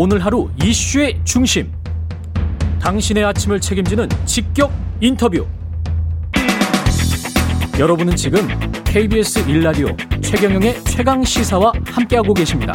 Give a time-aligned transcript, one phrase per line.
[0.00, 1.72] 오늘 하루 이슈의 중심.
[2.80, 5.44] 당신의 아침을 책임지는 직격 인터뷰.
[7.80, 8.46] 여러분은 지금
[8.84, 12.74] KBS 1라디오 최경영의 최강 시사와 함께하고 계십니다.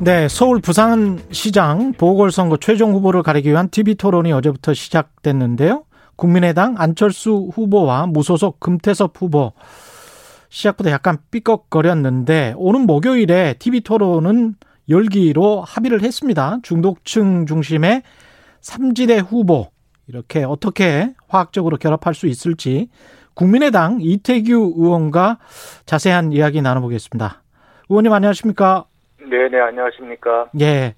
[0.00, 5.82] 네, 서울 부산시장 보궐선거 최종 후보를 가리기 위한 TV 토론이 어제부터 시작됐는데요.
[6.14, 9.52] 국민의당 안철수 후보와 무소속 금태섭 후보
[10.52, 14.54] 시작부터 약간 삐걱거렸는데 오는 목요일에 TV 토론은
[14.90, 16.58] 열기로 합의를 했습니다.
[16.62, 18.02] 중독층 중심의
[18.60, 19.68] 삼지대 후보
[20.06, 22.90] 이렇게 어떻게 화학적으로 결합할 수 있을지
[23.32, 25.38] 국민의당 이태규 의원과
[25.86, 27.42] 자세한 이야기 나눠보겠습니다.
[27.88, 28.84] 의원님 안녕하십니까?
[29.20, 30.50] 네네, 안녕하십니까.
[30.60, 30.94] 예.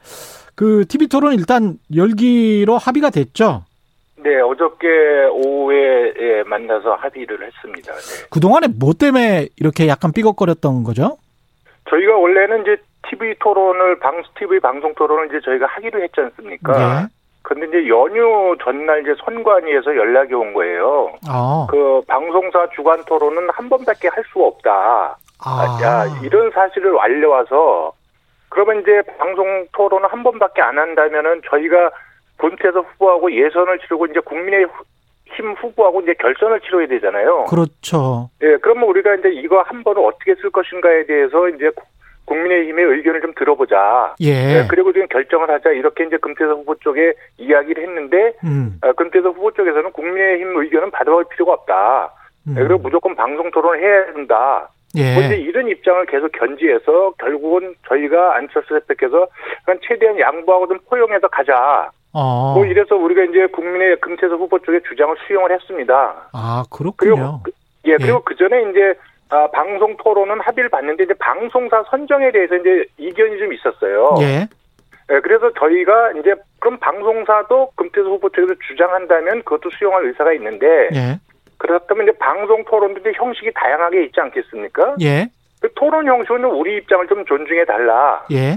[0.57, 3.65] 그 TV 토론 일단 열기로 합의가 됐죠?
[4.25, 4.89] 네, 어저께
[5.33, 7.93] 오후에 예, 만나서 합의를 했습니다.
[7.93, 8.27] 네.
[8.31, 11.19] 그동안에 뭐 때문에 이렇게 약간 삐걱거렸던 거죠?
[11.91, 12.77] 저희가 원래는 이제
[13.11, 17.03] TV 토론을, 방, TV 방송 토론을 이제 저희가 하기로 했지 않습니까?
[17.03, 17.07] 예.
[17.43, 21.13] 근데 이제 연휴 전날 이제 선관위에서 연락이 온 거예요.
[21.29, 21.67] 아.
[21.71, 25.19] 그 방송사 주간 토론은 한 번밖에 할 수가 없다.
[25.45, 25.79] 아.
[25.83, 27.93] 야, 이런 사실을 알려와서
[28.49, 31.91] 그러면 이제 방송 토론을 한 번밖에 안 한다면은 저희가
[32.45, 34.67] 본태섭 후보하고 예선을 치르고 이제 국민의
[35.35, 37.45] 힘 후보하고 이제 결선을 치러야 되잖아요.
[37.45, 38.29] 그렇죠.
[38.43, 41.71] 예, 그러면 우리가 이제 이거 한 번을 어떻게 쓸 것인가에 대해서 이제
[42.27, 44.15] 국민의힘의 의견을 좀 들어보자.
[44.21, 44.29] 예.
[44.29, 48.79] 예, 그리고 지금 결정을 하자 이렇게 이제 금태섭 후보 쪽에 이야기를 했는데 음.
[48.83, 52.13] 어, 금태섭 후보 쪽에서는 국민의힘 의견은 받아볼 필요가 없다.
[52.49, 52.57] 음.
[52.59, 54.69] 예, 그리고 무조건 방송 토론을 해야 된다.
[54.97, 55.15] 예.
[55.15, 59.27] 뭐 이제 이런 입장을 계속 견지해서 결국은 저희가 안철수 대표께서
[59.89, 61.91] 최대한 양보하고 좀 포용해서 가자.
[62.15, 62.55] 어.
[62.55, 66.29] 뭐 이래서 우리가 이제 국민의 금태섭 후보 쪽의 주장을 수용을 했습니다.
[66.33, 67.41] 아, 그리고 그렇군요.
[67.45, 67.51] 그-
[67.87, 68.95] 예 그리고 그 전에 이제
[69.31, 74.15] 아, 방송 토론은 합의를 봤는데 이제 방송사 선정에 대해서 이제 이견이 좀 있었어요.
[74.21, 74.47] 예.
[75.13, 81.19] 예, 그래서 저희가 이제 그럼 방송사도 금태섭 후보 쪽에서 주장한다면 그것도 수용할 의사가 있는데 예.
[81.59, 84.97] 그렇다면 이제 방송 토론도 이제 형식이 다양하게 있지 않겠습니까?
[85.03, 85.27] 예.
[85.61, 88.25] 그 토론 형식은 우리 입장을 좀 존중해 달라.
[88.31, 88.57] 예.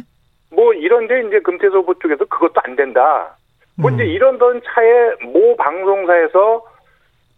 [0.52, 3.36] 뭐 이런데 이제 금태섭 후보 쪽에서 그것도 안 된다.
[3.78, 3.96] 뭐 음.
[3.96, 6.64] 이제 이런던 차에 모 방송사에서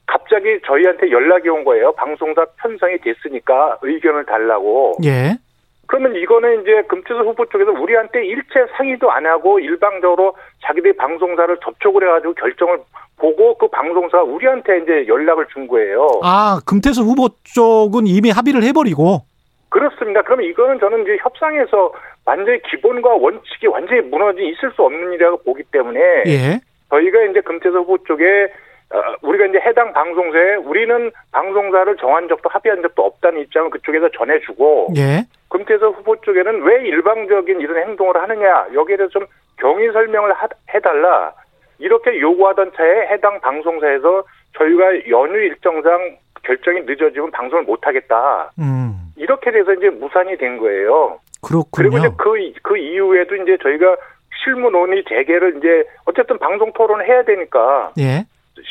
[0.07, 1.91] 갑자기 저희한테 연락이 온 거예요.
[1.93, 4.97] 방송사 편성이 됐으니까 의견을 달라고.
[5.03, 5.37] 예.
[5.85, 12.03] 그러면 이거는 이제 금태섭 후보 쪽에서 우리한테 일체 상의도 안 하고 일방적으로 자기들이 방송사를 접촉을
[12.03, 12.79] 해가지고 결정을
[13.17, 16.07] 보고 그 방송사가 우리한테 이제 연락을 준 거예요.
[16.23, 19.23] 아, 금태섭 후보 쪽은 이미 합의를 해버리고.
[19.69, 20.21] 그렇습니다.
[20.23, 21.93] 그러면 이거는 저는 이제 협상에서
[22.25, 26.59] 완전히 기본과 원칙이 완전히 무너진 있을 수 없는 일이라고 보기 때문에 예.
[26.89, 28.51] 저희가 이제 금태섭 후보 쪽에
[28.91, 34.87] 어, 우리가 이제 해당 방송사에 우리는 방송사를 정한 적도 합의한 적도 없다는 입장을 그쪽에서 전해주고
[34.97, 35.23] 예.
[35.49, 39.27] 금태섭 후보 쪽에는 왜 일방적인 이런 행동을 하느냐 여기에 대해서 좀
[39.59, 41.33] 경위 설명을 하- 해달라
[41.77, 44.23] 이렇게 요구하던 차에 해당 방송사에서
[44.57, 48.95] 저희가 연휴 일정상 결정이 늦어지면 방송을 못하겠다 음.
[49.19, 51.19] 이렇게 돼서 이제 무산이 된 거예요.
[51.41, 51.67] 그렇군요.
[51.71, 53.97] 그리고 이제 그, 그 이후에도 이제 저희가
[54.43, 58.25] 실무 논의 재개를 이제 어쨌든 방송 토론을 해야 되니까 예.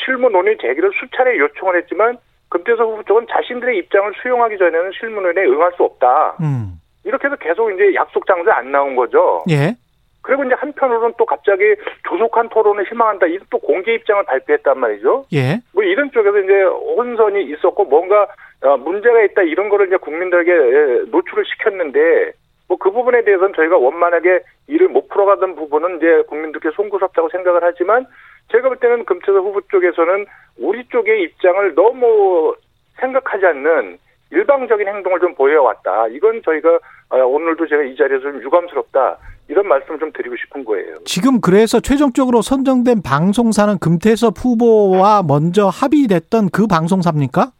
[0.04, 5.44] 실무 논의 재개를 수차례 요청을 했지만 금태섭 후보 쪽은 자신들의 입장을 수용하기 전에는 실무 논의에
[5.44, 6.36] 응할 수 없다.
[6.40, 6.80] 음.
[7.04, 9.44] 이렇게 해서 계속 이제 약속 장소에 안 나온 거죠.
[9.50, 9.76] 예.
[10.22, 11.74] 그리고 이제 한편으로는 또 갑자기
[12.08, 13.26] 조속한 토론을 희망한다.
[13.26, 15.26] 이런 또 공개 입장을 발표했단 말이죠.
[15.32, 15.60] 예.
[15.72, 18.26] 뭐 이런 쪽에서 이제 혼선이 있었고 뭔가 어,
[18.60, 22.32] 문제가 있다 이런 거를 이제 국민들에게 예, 노출을 시켰는데
[22.68, 28.06] 뭐 그 부분에 대해서는 저희가 원만하게 일을 못 풀어가던 부분은 이제 국민들께 송구스럽다고 생각을 하지만
[28.52, 30.26] 제가 볼 때는 금태섭 후보 쪽에서는
[30.58, 32.54] 우리 쪽의 입장을 너무
[33.00, 33.98] 생각하지 않는
[34.30, 36.08] 일방적인 행동을 좀 보여왔다.
[36.08, 36.78] 이건 저희가
[37.10, 39.16] 어, 오늘도 제가 이 자리에서 좀 유감스럽다.
[39.48, 40.98] 이런 말씀을 좀 드리고 싶은 거예요.
[41.06, 47.52] 지금 그래서 최종적으로 선정된 방송사는 금태섭 후보와 먼저 합의됐던 그 방송사입니까?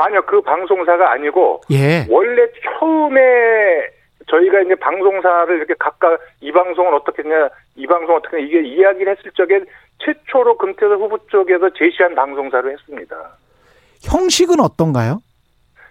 [0.00, 2.06] 아니요, 그 방송사가 아니고 예.
[2.08, 2.46] 원래
[2.78, 3.20] 처음에
[4.28, 9.30] 저희가 이제 방송사를 이렇게 각각 이 방송은 어떻게 했냐, 이 방송 어떻게 이게 이야기를 했을
[9.32, 9.60] 적에
[9.98, 13.16] 최초로 금태섭 후보 쪽에서 제시한 방송사로 했습니다.
[14.04, 15.18] 형식은 어떤가요?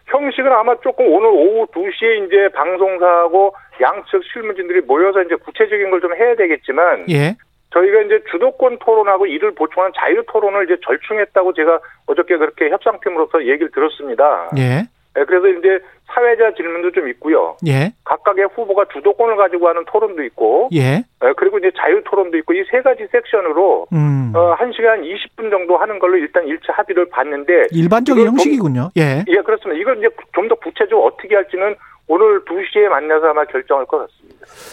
[0.07, 6.15] 형식은 아마 조금 오늘 오후 2시에 이제 방송사하고 양측 실무진들이 모여서 이제 구체적인 걸 좀
[6.15, 7.35] 해야 되겠지만 예.
[7.71, 13.69] 저희가 이제 주도권 토론하고 이를 보충하는 자유 토론을 이제 절충했다고 제가 어저께 그렇게 협상팀으로서 얘기를
[13.71, 14.49] 들었습니다.
[14.57, 14.83] 예.
[15.15, 17.57] 네, 그래서 이제 사회자 질문도 좀 있고요.
[17.67, 17.91] 예.
[18.05, 21.03] 각각의 후보가 주도권을 가지고 하는 토론도 있고, 예.
[21.21, 24.31] 네, 그리고 이제 자유 토론도 있고 이 세 가지 섹션으로 음.
[24.35, 28.89] 어, 1 시간 20분 정도 하는 걸로 일단 일차 합의를 봤는데 일반적인 이걸 좀- 형식이군요.
[28.97, 29.23] 예.
[29.27, 29.79] 예, 그렇습니다.
[29.79, 31.75] 이걸 이제 좀 더 구체적으로 어떻게 할지는
[32.07, 34.28] 오늘 2시에 만나서 아마 결정할 것 같습니다.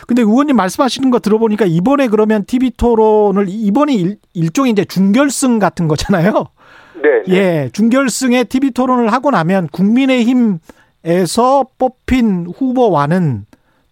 [0.06, 5.88] 근데 의원님 말씀하시는 거 들어보니까 이번에 그러면 TV 토론을 이번이 일, 일종의 이제 중결승 같은
[5.88, 6.46] 거잖아요.
[7.02, 7.22] 네.
[7.26, 7.36] 네.
[7.36, 13.44] 예, 중결승에 TV 토론을 하고 나면 국민의힘에서 뽑힌 후보와는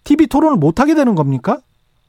[0.04, 1.58] TV 토론을 못 하게 되는 겁니까?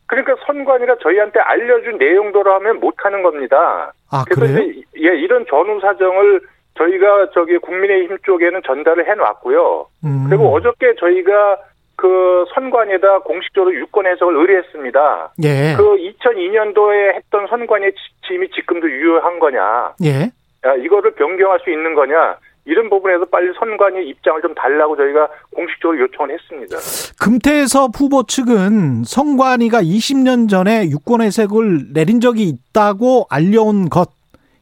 [0.07, 3.91] 그러니까 선관위가 저희한테 알려준 내용대로 하면 못 하는 겁니다.
[4.11, 4.59] 아, 그래요?
[4.97, 6.41] 예, 이런 전후 사정을
[6.77, 9.87] 저희가 저기 국민의힘 쪽에는 전달을 해 놨고요.
[10.03, 10.25] 음.
[10.29, 11.57] 그리고 어저께 저희가
[11.95, 15.33] 그 선관위에다 공식적으로 유권 해석을 의뢰했습니다.
[15.43, 15.75] 예.
[15.77, 19.93] 그 2002년도에 했던 선관위 지침이 지금도 유효한 거냐?
[20.03, 20.31] 예.
[20.67, 22.37] 야, 이거를 변경할 수 있는 거냐?
[22.67, 26.77] 이런 부분에서 빨리 선관위 입장을 좀 달라고 저희가 공식적으로 요청을 했습니다.
[27.19, 34.09] 금태섭 후보 측은 성관위가 20년 전에 유권 해석을 내린 적이 있다고 알려온 것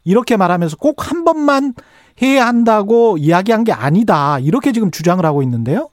[0.03, 1.73] 이렇게 말하면서 꼭 한 번만
[2.21, 5.87] 해야 한다고 이야기한 게 아니다 이렇게 지금 주장을 하고 있는데요.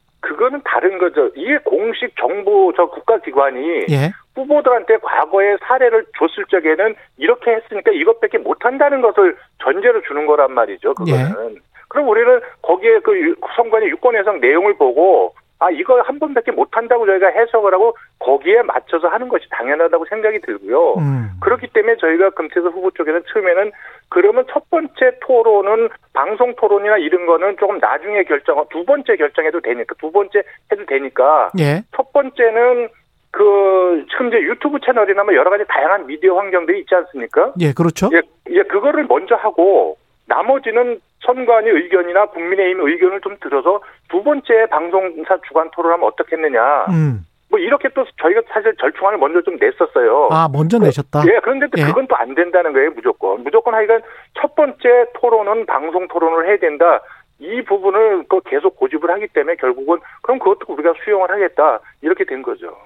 [0.51, 1.31] 그거는 다른 거죠.
[1.37, 4.11] 이게 공식 정부 저 국가기관이 예.
[4.35, 10.95] 후보들한테 과거의 사례를 줬을 적에는 이렇게 했으니까 이것밖에 못한다는 것을 전제로 주는 거란 말이죠.
[10.95, 11.57] 그거는.
[11.89, 17.05] 그럼 우리는 거기에 그 유- 선관위 유권 해석 내용을 보고 아 이거 한 번밖에 못한다고
[17.07, 20.95] 저희가 해석을 하고 거기에 맞춰서 하는 것이 당연하다고 생각이 들고요.
[20.95, 21.31] 음.
[21.43, 23.73] 그렇기 때문에 저희가 금태섭 후보 쪽에는 처음에는
[24.11, 29.95] 그러면 첫 번째 토론은 방송 토론이나 이런 거는 조금 나중에 결정, 두 번째 결정해도 되니까
[29.99, 31.83] 두 번째 해도 되니까 예.
[31.97, 32.89] 첫 번째는
[33.31, 37.53] 그 지금 이제 유튜브 채널이나 뭐 여러 가지 다양한 미디어 환경들이 있지 않습니까?
[37.61, 38.11] 예, 그렇죠.
[38.13, 38.21] 예,
[38.51, 39.97] 예 그거를 먼저 하고
[40.27, 46.87] 나머지는 선관위 의견이나 국민의힘 의견을 좀 들어서 두 번째 방송사 주간 토론하면 어떻겠느냐.
[46.91, 47.25] 음.
[47.51, 50.29] 뭐 이렇게 또 저희가 사실 절충안을 먼저 좀 냈었어요.
[50.31, 51.23] 아, 먼저 내셨다.
[51.27, 51.85] 예, 그런데 또 예.
[51.87, 53.43] 그건 또 안 된다는 거예요, 무조건.
[53.43, 54.03] 무조건 하여간
[54.41, 57.01] 첫 번째 토론은 방송 토론을 해야 된다.
[57.39, 61.81] 이 부분을 그 계속 고집을 하기 때문에 결국은 그럼 그것도 우리가 수용을 하겠다.
[62.03, 62.77] 이렇게 된 거죠.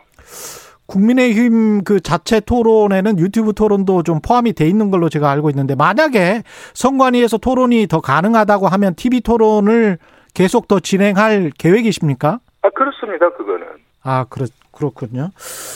[0.87, 6.43] 국민의힘 그 자체 토론에는 유튜브 토론도 좀 포함이 돼 있는 걸로 제가 알고 있는데 만약에
[6.75, 9.99] 선관위에서 토론이 더 가능하다고 하면 TV 토론을
[10.35, 12.39] 계속 더 진행할 계획이십니까?
[12.63, 13.67] 아, 그렇습니다, 그거는.
[14.05, 15.31] 아, 그렇, 그렇군요.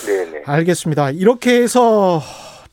[0.07, 0.43] 네네.
[0.47, 1.11] 알겠습니다.
[1.11, 2.21] 이렇게 해서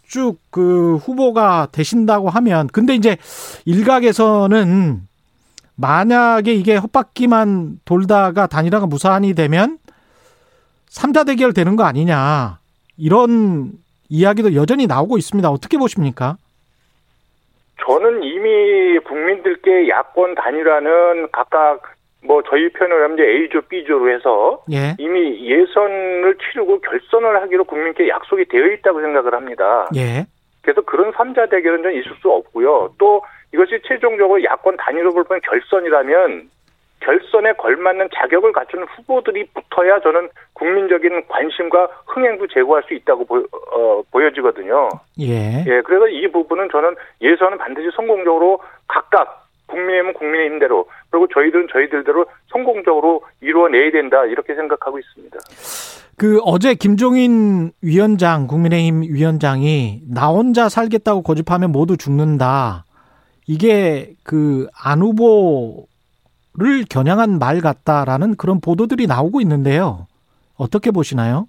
[0.08, 3.18] 쭉 그 후보가 되신다고 하면 근데 이제
[3.66, 5.02] 일각에서는
[5.76, 9.78] 만약에 이게 헛바퀴만 돌다가 단일화가 무산이 되면
[10.88, 12.60] 삼자 대결 되는 거 아니냐.
[12.98, 13.74] 이런
[14.08, 15.50] 이야기도 여전히 나오고 있습니다.
[15.50, 16.38] 어떻게 보십니까?
[17.86, 21.95] 저는 이미 국민들께 야권 단일화는 각각
[22.26, 24.96] 뭐 저희 편을 하면 이제 A조, B조로 해서 예.
[24.98, 29.88] 이미 예선을 치르고 결선을 하기로 국민께 약속이 되어 있다고 생각을 합니다.
[29.96, 30.26] 예.
[30.62, 32.94] 그래서 그런 삼자 대결은 좀 있을 수 없고요.
[32.98, 33.22] 또
[33.54, 36.50] 이것이 최종적으로 야권 단일화 불판 결선이라면
[37.02, 44.90] 결선에 걸맞는 자격을 갖춘 후보들이 붙어야 저는 국민적인 관심과 흥행도 제고할 수 있다고 보, 여지거든요
[45.20, 45.64] 예.
[45.68, 53.24] 예, 그래서 이 부분은 저는 예선은 반드시 성공적으로 각각 국민의힘은 국민의힘대로 그리고 저희들은 저희들대로 성공적으로
[53.42, 55.38] 이루어내야 된다 이렇게 생각하고 있습니다.
[56.18, 62.86] 그 어제 김종인 위원장, 국민의힘 위원장이 나 혼자 살겠다고 고집하면 모두 죽는다.
[63.48, 70.08] 이게 그 안 후보를 겨냥한 말 같다라는 그런 보도들이 나오고 있는데요.
[70.58, 71.48] 어떻게 보시나요?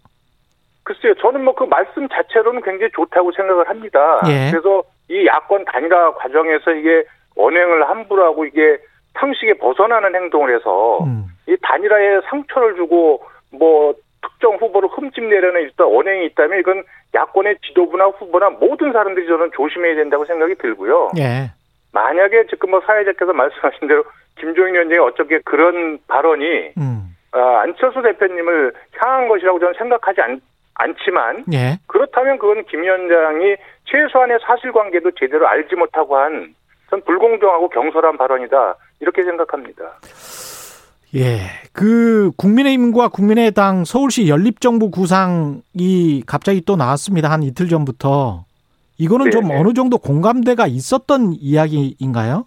[0.82, 4.20] 글쎄요, 저는 뭐 그 말씀 자체로는 굉장히 좋다고 생각을 합니다.
[4.28, 4.50] 예.
[4.50, 7.04] 그래서 이 야권 단일화 과정에서 이게
[7.36, 8.78] 언행을 함부로 하고 이게
[9.18, 11.26] 상식에 벗어나는 행동을 해서 음.
[11.48, 16.82] 이 단일화에 상처를 주고 뭐 특정 후보를 흠집내려는 일단 언행이 있다면 이건
[17.14, 21.12] 야권의 지도부나 후보나 모든 사람들이 저는 조심해야 된다고 생각이 들고요.
[21.18, 21.50] 예.
[21.92, 24.04] 만약에 지금 뭐 사회자께서 말씀하신 대로
[24.38, 27.16] 김종인 위원장이 어쩌게 그런 발언이 음.
[27.32, 30.40] 아, 안철수 대표님을 향한 것이라고 저는 생각하지 않,
[30.74, 31.78] 않지만 예.
[31.86, 36.54] 그렇다면 그건 김 위원장이 최소한의 사실관계도 제대로 알지 못하고 한
[36.96, 39.84] 전 불공정하고 경솔한 발언이다 이렇게 생각합니다.
[41.14, 41.40] 예.
[41.72, 47.30] 그 국민의힘과 국민의당 서울시 연립정부 구상이 갑자기 또 나왔습니다.
[47.30, 48.44] 한 이틀 전부터.
[48.98, 49.60] 이거는 좀 네네.
[49.60, 52.46] 어느 정도 공감대가 있었던 이야기인가요?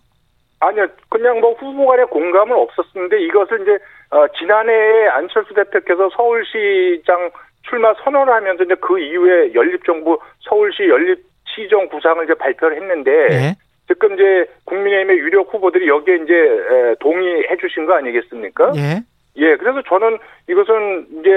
[0.62, 3.72] 아니요, 그냥 뭐 후보 간의 공감은 없었는데 이것을 이제
[4.12, 7.30] 어, 지난해에 안철수 대표께서 서울시장
[7.70, 13.69] 출마 선언을 하면서 이제 그 이후에 연립정부 서울시 연립 시정 구상을 이제 발표를 했는데 예.
[13.90, 18.72] 지금 이제 국민의힘의 유력 후보들이 여기에 이제 에, 동의해 주신 거 아니겠습니까?
[18.76, 19.02] 예.
[19.38, 20.18] 예, 그래서 저는
[20.48, 21.30] 이것은 이제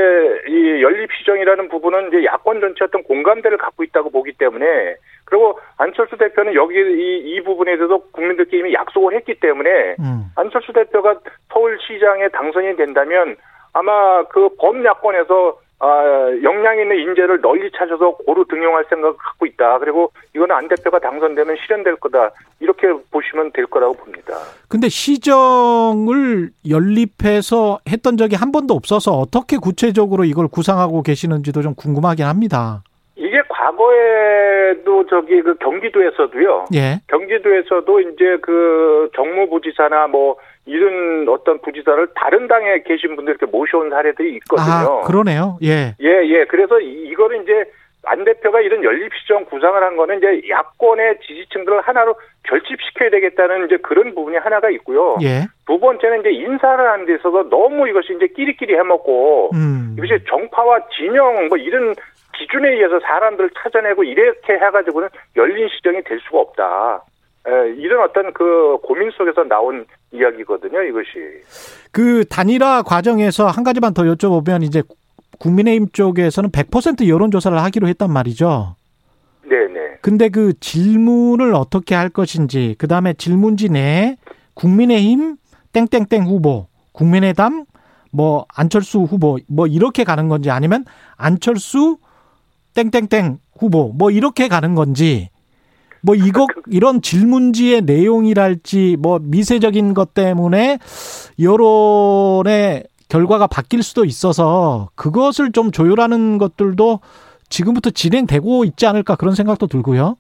[0.48, 6.16] 이 연립 시정이라는 부분은 이제 야권 전체 어떤 공감대를 갖고 있다고 보기 때문에 그리고 안철수
[6.16, 10.24] 대표는 여기 이, 이 부분에 대해서 국민들께 이미 약속을 했기 때문에 음.
[10.36, 11.20] 안철수 대표가
[11.52, 13.36] 서울시장에 당선이 된다면
[13.72, 19.80] 아마 그 범야권에서 아, 역량 있는 인재를 널리 찾아서 고루 등용할 생각을 갖고 있다.
[19.80, 22.30] 그리고 이거는 안 대표가 당선되면 실현될 거다.
[22.60, 24.38] 이렇게 보시면 될 거라고 봅니다.
[24.68, 32.26] 근데 시정을 연립해서 했던 적이 한 번도 없어서 어떻게 구체적으로 이걸 구상하고 계시는지도 좀 궁금하긴
[32.26, 32.84] 합니다.
[33.62, 36.66] 과거에도 저기 그 경기도에서도요.
[36.74, 36.98] 예.
[37.08, 44.34] 경기도에서도 이제 그 정무부지사나 뭐 이런 어떤 부지사를 다른 당에 계신 분들 이렇게 모셔온 사례들이
[44.36, 45.00] 있거든요.
[45.02, 45.58] 아, 그러네요.
[45.62, 45.94] 예.
[46.00, 46.44] 예, 예.
[46.48, 47.64] 그래서 이- 이거를 이제
[48.04, 54.12] 안 대표가 이런 연립시정 구상을 한 거는 이제 야권의 지지층들을 하나로 결집시켜야 되겠다는 이제 그런
[54.14, 55.16] 부분이 하나가 있고요.
[55.22, 55.42] 예.
[55.66, 59.94] 두 번째는 이제 인사를 하는 데 있어서 너무 이것이 이제 끼리끼리 해먹고 음.
[59.96, 61.94] 이것이 정파와 진영 뭐 이런
[62.38, 67.04] 기준에 의해서 사람들을 찾아내고 이렇게 해가지고는 열린 시정이 될 수가 없다.
[67.46, 71.10] 에, 이런 어떤 그 고민 속에서 나온 이야기거든요, 이것이.
[71.90, 74.82] 그 단일화 과정에서 한 가지만 더 여쭤보면 이제
[75.38, 78.76] 국민의힘 쪽에서는 100% 여론조사를 하기로 했단 말이죠.
[79.44, 79.98] 네네.
[80.00, 84.16] 근데 그 질문을 어떻게 할 것인지, 그 다음에 질문지 내에
[84.54, 85.36] 국민의힘
[85.72, 87.64] 땡땡땡 후보, 국민의당
[88.12, 90.84] 뭐 안철수 후보 뭐 이렇게 가는 건지 아니면
[91.16, 91.96] 안철수
[92.74, 95.30] 땡땡땡 후보 뭐 이렇게 가는 건지
[96.02, 100.78] 뭐 이거 이런 질문지의 내용이랄지 뭐 미세적인 것 때문에
[101.40, 107.00] 여론의 결과가 바뀔 수도 있어서 그것을 좀 조율하는 것들도
[107.48, 110.16] 지금부터 진행되고 있지 않을까 그런 생각도 들고요.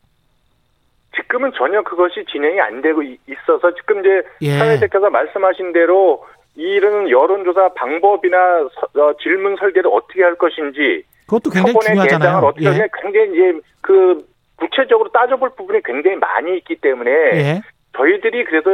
[1.16, 4.58] 지금은 전혀 그것이 진행이 안 되고 이- 있어서 지금 이제 예.
[4.58, 6.22] 사회대표가 말씀하신 대로
[6.54, 8.36] 이런 여론조사 방법이나
[8.74, 12.36] 서- 어, 질문 설계를 어떻게 할 것인지 그것도 굉장히 중요하잖아요.
[12.38, 12.88] 어떻게 하냐 예.
[13.00, 17.62] 굉장히 이제 그 구체적으로 따져볼 부분이 굉장히 많이 있기 때문에 예.
[17.96, 18.70] 저희들이 그래서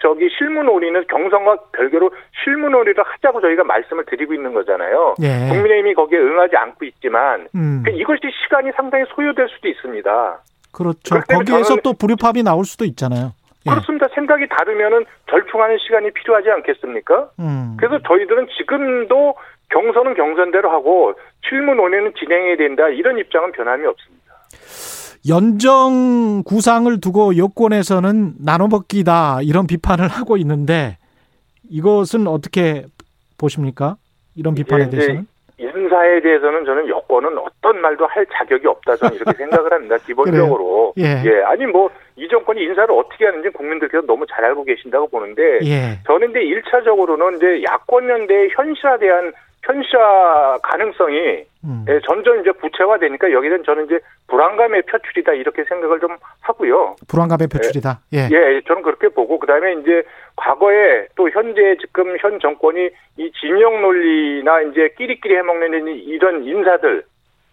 [0.00, 2.10] 저기 실무놀이는 경선과 별개로
[2.42, 5.14] 실무놀이를 하자고 저희가 말씀을 드리고 있는 거잖아요.
[5.22, 5.48] 예.
[5.48, 7.82] 국민의힘이 거기에 응하지 않고 있지만 음.
[7.84, 10.40] 그 이것이 시간이 상당히 소요될 수도 있습니다.
[10.72, 11.20] 그렇죠.
[11.28, 13.32] 거기에서 또 불협합이 나올 수도 있잖아요.
[13.66, 13.70] 예.
[13.70, 14.08] 그렇습니다.
[14.12, 17.30] 생각이 다르면은 절충하는 시간이 필요하지 않겠습니까?
[17.38, 17.76] 음.
[17.78, 19.34] 그래서 저희들은 지금도
[19.72, 21.14] 경선은 경선대로 하고
[21.48, 24.22] 실무 논의는 진행해야 된다 이런 입장은 변함이 없습니다.
[25.28, 30.98] 연정 구상을 두고 여권에서는 나눠먹기다 이런 비판을 하고 있는데
[31.70, 32.84] 이것은 어떻게
[33.38, 33.96] 보십니까?
[34.36, 35.26] 이런 비판에 이제 대해서는?
[35.58, 39.96] 인사에 대해서는 저는 여권은 어떤 말도 할 자격이 없다 저는 이렇게 생각을 합니다.
[40.04, 40.92] 기본적으로.
[40.98, 41.42] 예.
[41.46, 45.98] 아니 뭐 이 정권이 인사를 어떻게 하는지 국민들께서 너무 잘 알고 계신다고 보는데 예.
[46.06, 51.84] 저는 이제 1차적으로는 이제 야권 연대의 현실화대한 현실화 가능성이 음.
[51.88, 56.96] 예, 점점 이제 구체화되니까 여기는 저는 이제 불안감의 표출이다 이렇게 생각을 좀 하고요.
[57.08, 58.00] 불안감의 표출이다.
[58.12, 58.28] 예.
[58.30, 60.02] 예, 저는 그렇게 보고 그다음에 이제
[60.36, 67.04] 과거에 또 현재 지금 현 정권이 이 진영 논리나 이제 끼리끼리 해먹는 이런 인사들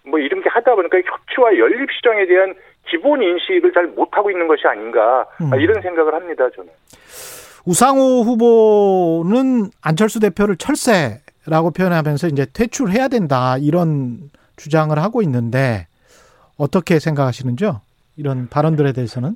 [0.08, 2.56] 뭐 이런 게 하다 보니까 협치와 연립 시정에 대한
[2.88, 5.51] 기본 인식을 잘 못하고 있는 것이 아닌가 음.
[5.60, 6.72] 이런 생각을 합니다 저는.
[7.68, 15.88] 우상호 후보는 안철수 대표를 철새 라고 표현하면서 이제 퇴출해야 된다 이런 주장을 하고 있는데
[16.58, 17.82] 어떻게 생각하시는지요?
[18.18, 19.36] 이런 발언들에 대해서는?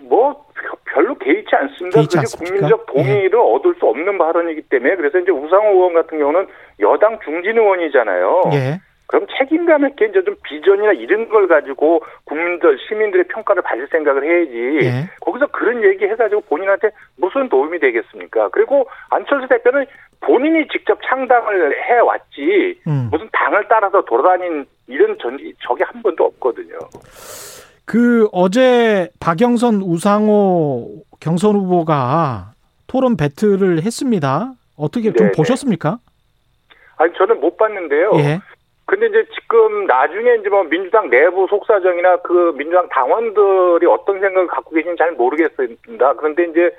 [0.00, 0.46] 뭐
[0.84, 1.94] 별로 개의치 않습니다.
[1.96, 2.50] 개의치 그게?
[2.50, 6.46] 국민적 동의를 얻을 수 없는 발언이기 때문에 그래서 이제 우상호 의원 같은 경우는
[6.80, 8.42] 여당 중진 의원이잖아요.
[8.54, 8.80] 예.
[9.06, 14.86] 그럼 책임감 있게 이제 좀 비전이나 이런 걸 가지고 국민들 시민들의 평가를 받을 생각을 해야지.
[14.86, 15.10] 예.
[15.20, 18.48] 거기서 그런 얘기 해가지고 본인한테 무슨 도움이 되겠습니까?
[18.50, 19.86] 그리고 안철수 대표는
[20.20, 23.08] 본인이 직접 창당을 해왔지 음.
[23.10, 26.78] 무슨 당을 따라서 돌아다닌 이런 전 적이 한 번도 없거든요.
[27.84, 32.52] 그 어제 박영선 우상호 경선 후보가
[32.88, 34.52] 토론 배틀을 했습니다.
[34.76, 35.32] 어떻게 좀 네네.
[35.36, 35.98] 보셨습니까?
[36.96, 38.12] 아니 저는 못 봤는데요.
[38.16, 38.40] 예.
[38.86, 44.70] 근데 이제 지금 나중에 이제 뭐 민주당 내부 속사정이나 그 민주당 당원들이 어떤 생각을 갖고
[44.70, 46.14] 계신지 잘 모르겠습니다.
[46.14, 46.70] 그런데 이제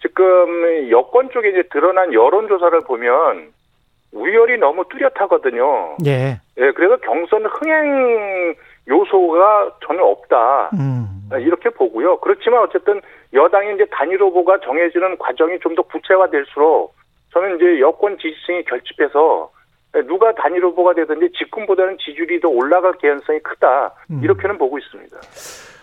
[0.00, 3.52] 지금 여권 쪽에 이제 드러난 여론조사를 보면
[4.12, 5.96] 우열이 너무 뚜렷하거든요.
[6.06, 6.38] 예.
[6.58, 8.54] 예, 그래서 경선 흥행
[8.88, 10.70] 요소가 전혀 없다.
[10.74, 11.06] 음.
[11.40, 12.18] 이렇게 보고요.
[12.20, 13.00] 그렇지만 어쨌든
[13.34, 16.94] 여당의 이제 단일 후보가 정해지는 과정이 좀 더 구체화될수록
[17.32, 19.50] 저는 이제 여권 지지층이 결집해서
[20.02, 23.94] 누가 단일 후보가 되든지 지금보다는 지지율이 더 올라갈 개연성이 크다.
[24.10, 24.20] 음.
[24.22, 25.16] 이렇게는 보고 있습니다.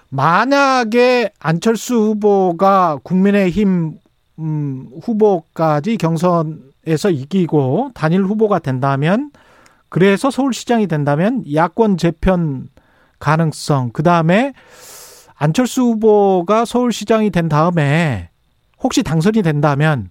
[0.09, 3.93] 만약에 안철수 후보가 국민의힘
[4.39, 9.31] 음, 후보까지 경선에서 이기고 단일 후보가 된다면
[9.89, 12.67] 그래서 서울시장이 된다면 야권 재편
[13.19, 14.53] 가능성 그 다음에
[15.35, 18.29] 안철수 후보가 서울시장이 된 다음에
[18.81, 20.09] 혹시 당선이 된다면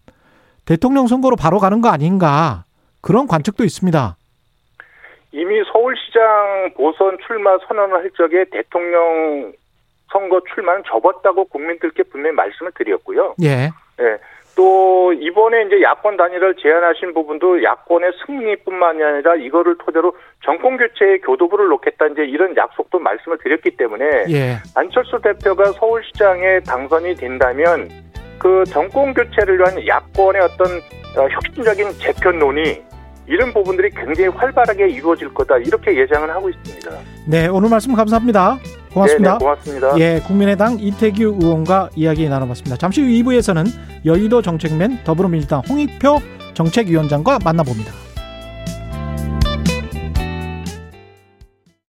[0.64, 2.64] 대통령 선거로 바로 가는 거 아닌가
[3.02, 4.16] 그런 관측도 있습니다.
[5.32, 9.52] 이미 서울시장 보선 출마 선언을 할 적에 대통령
[10.10, 13.34] 선거 출마는 접었다고 국민들께 분명히 말씀을 드렸고요.
[13.42, 13.70] 예.
[14.00, 14.18] 예.
[14.54, 21.68] 또 이번에 이제 야권 단일화를 제안하신 부분도 야권의 승리뿐만이 아니라 이거를 토대로 정권 교체의 교도부를
[21.68, 24.56] 놓겠다 이제 이런 약속도 말씀을 드렸기 때문에 예.
[24.74, 27.88] 안철수 대표가 서울시장에 당선이 된다면
[28.38, 30.66] 그 정권 교체를 위한 야권의 어떤
[31.16, 32.82] 어, 혁신적인 재편 논의
[33.26, 36.90] 이런 부분들이 굉장히 활발하게 이루어질 거다 이렇게 예상을 하고 있습니다.
[37.26, 38.58] 네, 오늘 말씀 감사합니다.
[38.92, 39.32] 고맙습니다.
[39.32, 39.98] 네, 네, 고맙습니다.
[39.98, 42.76] 예, 국민의당 이태규 의원과 이야기 나눠봤습니다.
[42.76, 43.66] 잠시 후 2부에서는
[44.04, 46.18] 여의도 정책맨 더불어민주당 홍익표
[46.54, 47.92] 정책위원장과 만나봅니다.